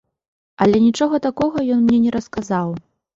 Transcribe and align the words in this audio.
Але 0.65 0.79
нічога 0.85 1.19
такога 1.27 1.65
ён 1.75 1.83
мне 1.83 1.97
не 2.07 2.11
расказаў. 2.17 2.73